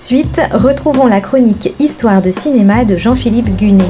[0.00, 3.84] de suite, retrouvons la chronique Histoire de cinéma de Jean-Philippe Gunet.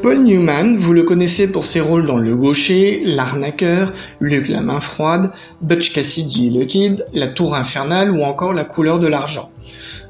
[0.00, 4.78] Paul Newman, vous le connaissez pour ses rôles dans Le Gaucher, L'Arnaqueur, Luc la main
[4.78, 9.50] froide, Butch Cassidy et le Kid, La Tour infernale ou encore La couleur de l'argent.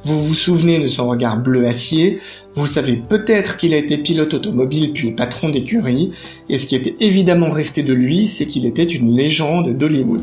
[0.04, 2.20] Vous vous souvenez de son regard bleu acier,
[2.58, 6.12] vous savez peut-être qu'il a été pilote automobile puis patron d'écurie,
[6.48, 10.22] et ce qui était évidemment resté de lui, c'est qu'il était une légende d'Hollywood.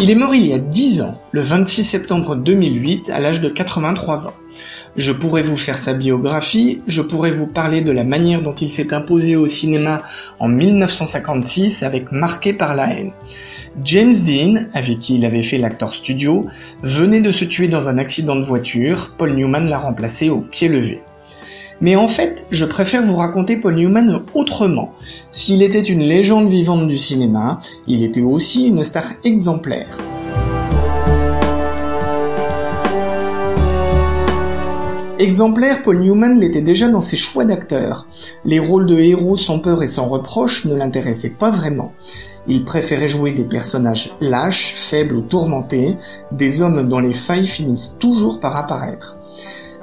[0.00, 3.48] Il est mort il y a 10 ans, le 26 septembre 2008, à l'âge de
[3.50, 4.34] 83 ans.
[4.96, 8.72] Je pourrais vous faire sa biographie, je pourrais vous parler de la manière dont il
[8.72, 10.04] s'est imposé au cinéma
[10.38, 13.12] en 1956 avec Marqué par la haine.
[13.84, 16.46] James Dean, avec qui il avait fait l'acteur studio,
[16.82, 20.68] venait de se tuer dans un accident de voiture, Paul Newman l'a remplacé au pied
[20.68, 21.02] levé.
[21.82, 24.94] Mais en fait, je préfère vous raconter Paul Newman autrement.
[25.30, 29.94] S'il était une légende vivante du cinéma, il était aussi une star exemplaire.
[35.18, 38.06] Exemplaire, Paul Newman l'était déjà dans ses choix d'acteurs.
[38.44, 41.94] Les rôles de héros sans peur et sans reproche ne l'intéressaient pas vraiment.
[42.46, 45.96] Il préférait jouer des personnages lâches, faibles ou tourmentés,
[46.32, 49.16] des hommes dont les failles finissent toujours par apparaître.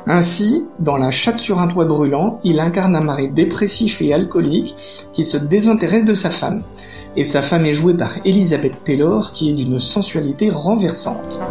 [0.06, 4.76] Ainsi, dans La chatte sur un toit brûlant, il incarne un mari dépressif et alcoolique
[5.14, 6.62] qui se désintéresse de sa femme.
[7.16, 11.42] Et sa femme est jouée par Elizabeth Taylor qui est d'une sensualité renversante.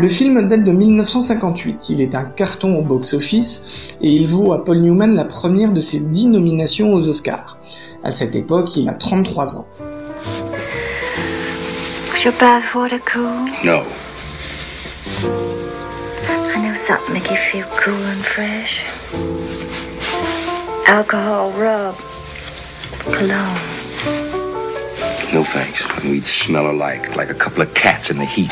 [0.00, 4.64] Le film date de 1958, il est un carton au box-office et il vaut à
[4.64, 7.58] Paul Newman la première de ses dix nominations aux Oscars.
[8.02, 9.66] À cette époque, il a 33 ans.
[12.14, 13.44] Was your bathwater cool?
[13.62, 13.82] No.
[16.54, 18.82] I know something make you feel cool and fresh.
[20.86, 21.94] Alcohol rub.
[23.12, 23.60] Cologne.
[25.34, 25.84] No thanks.
[26.04, 28.50] We'd smell alike, like a couple of cats in the heat.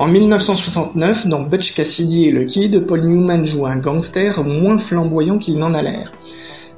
[0.00, 5.36] En 1969, dans Butch Cassidy et le Kid, Paul Newman joue un gangster moins flamboyant
[5.36, 6.10] qu'il n'en a l'air.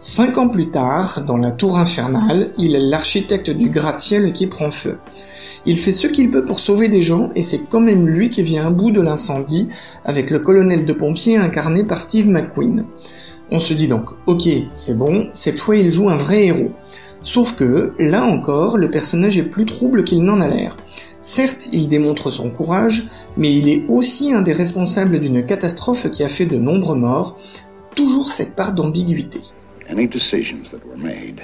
[0.01, 4.73] Cinq ans plus tard, dans La Tour Infernale, il est l'architecte du gratte-ciel qui prend
[4.73, 4.99] feu.
[5.67, 8.43] Il fait ce qu'il peut pour sauver des gens et c'est quand même lui qui
[8.43, 9.69] vient à bout de l'incendie
[10.05, 12.87] avec le colonel de pompiers incarné par Steve McQueen.
[13.53, 16.73] On se dit donc, ok, c'est bon, cette fois il joue un vrai héros.
[17.21, 20.77] Sauf que, là encore, le personnage est plus trouble qu'il n'en a l'air.
[21.23, 23.05] Certes, il démontre son courage,
[23.37, 27.39] mais il est aussi un des responsables d'une catastrophe qui a fait de nombreux morts,
[27.95, 29.39] toujours cette part d'ambiguïté.
[29.89, 31.41] Any decisions that were made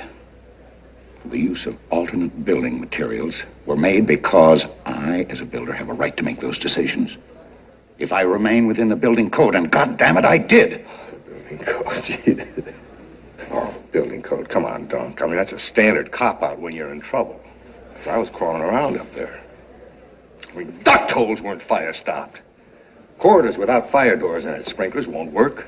[1.22, 5.90] for the use of alternate building materials were made because I, as a builder, have
[5.90, 7.16] a right to make those decisions.
[8.00, 10.84] If I remain within the building code, and God damn it, I did.
[11.24, 12.48] Building code.
[13.50, 14.48] Oh, building code.
[14.48, 15.22] Come on, Dunk.
[15.22, 17.40] I mean, that's a standard cop out when you're in trouble.
[18.08, 19.40] I was crawling around up there.
[20.52, 22.42] I mean, duct holes weren't fire stopped.
[23.18, 25.66] Corridors without fire doors in it, sprinklers won't work.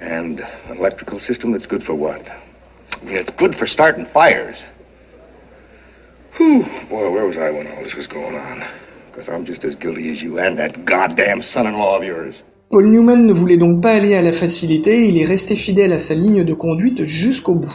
[0.00, 2.28] And an electrical system that's good for what?
[2.28, 4.64] I mean, it's good for starting fires.
[6.36, 8.64] Whew, boy, where was I when all this was going on?
[9.06, 12.42] Because I'm just as guilty as you and that goddamn son-in-law of yours.
[12.70, 16.00] Paul Newman ne voulait donc pas aller à la facilité, il est resté fidèle à
[16.00, 17.74] sa ligne de conduite jusqu'au bout.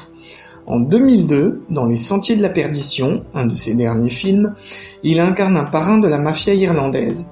[0.70, 4.54] En 2002, dans Les Sentiers de la Perdition, un de ses derniers films,
[5.02, 7.32] il incarne un parrain de la mafia irlandaise.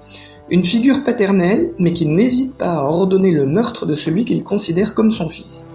[0.49, 4.95] Une figure paternelle, mais qui n'hésite pas à ordonner le meurtre de celui qu'il considère
[4.95, 5.71] comme son fils.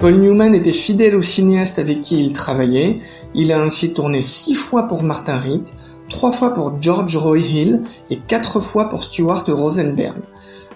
[0.00, 3.00] Paul Newman était fidèle aux cinéastes avec qui il travaillait,
[3.34, 5.74] il a ainsi tourné six fois pour Martin Ritt,
[6.08, 10.16] trois fois pour George Roy Hill et quatre fois pour Stuart Rosenberg.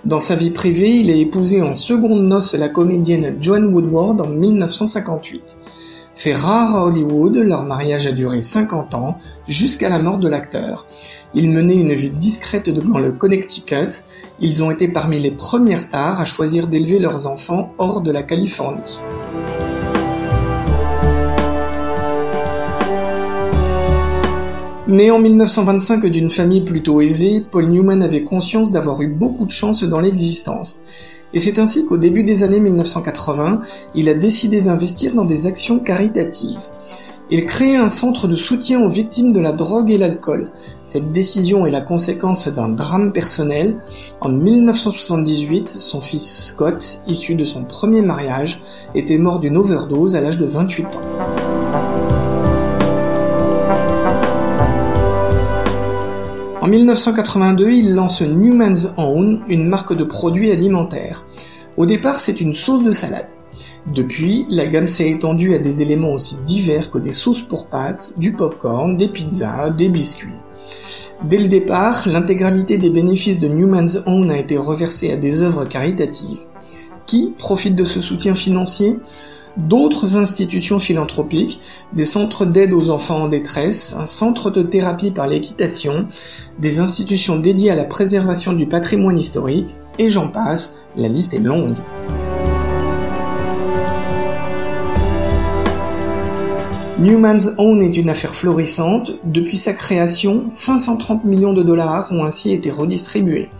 [0.04, 4.26] Dans sa vie privée, il a épousé en seconde noces la comédienne Joan Woodward en
[4.26, 5.58] 1958.
[6.16, 10.86] Fait rare à Hollywood, leur mariage a duré 50 ans, jusqu'à la mort de l'acteur.
[11.34, 14.02] Ils menaient une vie discrète dans le Connecticut,
[14.40, 18.24] ils ont été parmi les premières stars à choisir d'élever leurs enfants hors de la
[18.24, 19.00] Californie.
[24.92, 29.50] Né en 1925 d'une famille plutôt aisée, Paul Newman avait conscience d'avoir eu beaucoup de
[29.50, 30.84] chance dans l'existence.
[31.32, 33.62] Et c'est ainsi qu'au début des années 1980,
[33.94, 36.60] il a décidé d'investir dans des actions caritatives.
[37.30, 40.50] Il crée un centre de soutien aux victimes de la drogue et l'alcool.
[40.82, 43.76] Cette décision est la conséquence d'un drame personnel.
[44.20, 48.62] En 1978, son fils Scott, issu de son premier mariage,
[48.94, 51.61] était mort d'une overdose à l'âge de 28 ans.
[56.72, 61.22] 1982, il lance Newman's Own, une marque de produits alimentaires.
[61.76, 63.28] Au départ, c'est une sauce de salade.
[63.94, 68.14] Depuis, la gamme s'est étendue à des éléments aussi divers que des sauces pour pâtes,
[68.16, 70.40] du popcorn, des pizzas, des biscuits.
[71.24, 75.66] Dès le départ, l'intégralité des bénéfices de Newman's Own a été reversée à des œuvres
[75.66, 76.40] caritatives.
[77.04, 78.98] Qui profite de ce soutien financier?
[79.58, 81.60] D'autres institutions philanthropiques,
[81.92, 86.06] des centres d'aide aux enfants en détresse, un centre de thérapie par l'équitation,
[86.58, 91.38] des institutions dédiées à la préservation du patrimoine historique, et j'en passe, la liste est
[91.38, 91.76] longue.
[96.98, 99.12] Newman's Own est une affaire florissante.
[99.24, 103.50] Depuis sa création, 530 millions de dollars ont ainsi été redistribués.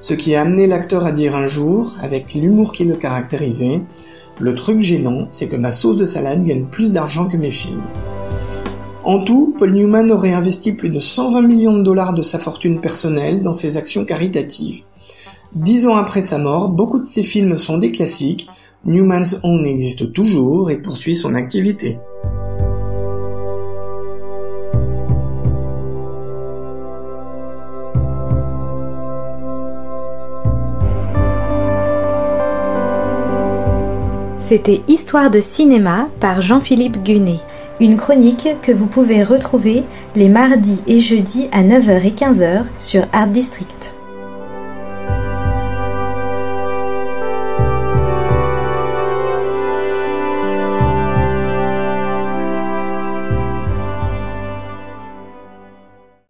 [0.00, 3.82] Ce qui a amené l'acteur à dire un jour, avec l'humour qui le caractérisait,
[4.40, 7.82] le truc gênant, c'est que ma sauce de salade gagne plus d'argent que mes films.
[9.04, 12.80] En tout, Paul Newman aurait investi plus de 120 millions de dollars de sa fortune
[12.80, 14.82] personnelle dans ses actions caritatives.
[15.54, 18.48] Dix ans après sa mort, beaucoup de ses films sont des classiques.
[18.84, 21.98] Newman's Own existe toujours et poursuit son activité.
[34.48, 37.40] C'était Histoire de cinéma par Jean-Philippe Gunet.
[37.80, 39.82] Une chronique que vous pouvez retrouver
[40.16, 43.97] les mardis et jeudis à 9h et 15h sur Art District.